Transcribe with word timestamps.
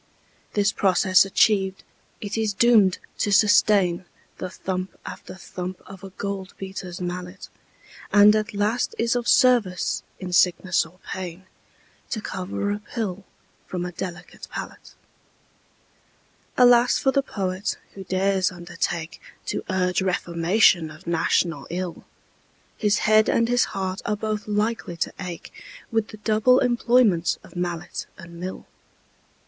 This 0.53 0.71
process 0.71 1.25
achiev'd, 1.27 1.83
it 2.21 2.35
is 2.35 2.55
doom'd 2.55 2.97
to 3.19 3.31
sustain 3.31 4.05
The 4.39 4.49
thump 4.49 4.97
after 5.05 5.35
thump 5.35 5.79
of 5.85 6.03
a 6.03 6.09
gold 6.09 6.55
beater's 6.57 6.99
mallet, 6.99 7.49
And 8.11 8.35
at 8.35 8.55
last 8.55 8.95
is 8.97 9.15
of 9.15 9.27
service 9.27 10.01
in 10.19 10.33
sickness 10.33 10.87
or 10.87 10.97
pain 11.13 11.45
To 12.09 12.19
cover 12.19 12.71
a 12.71 12.79
pill 12.79 13.25
from 13.67 13.85
a 13.85 13.91
delicate 13.91 14.47
palate. 14.49 14.95
Alas 16.57 16.97
for 16.97 17.11
the 17.11 17.21
Poet, 17.21 17.77
who 17.93 18.03
dares 18.03 18.51
undertake 18.51 19.21
To 19.45 19.63
urge 19.69 20.01
reformation 20.01 20.89
of 20.89 21.05
national 21.05 21.67
ill! 21.69 22.05
His 22.75 22.97
head 23.05 23.29
and 23.29 23.47
his 23.47 23.65
heart 23.65 24.01
are 24.05 24.17
both 24.17 24.47
likely 24.47 24.97
to 24.97 25.13
ache 25.19 25.53
With 25.91 26.07
the 26.07 26.17
double 26.17 26.57
employment 26.57 27.37
of 27.43 27.55
mallet 27.55 28.07
and 28.17 28.39
mill. 28.39 28.65